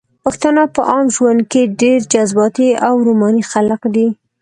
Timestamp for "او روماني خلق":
2.87-3.81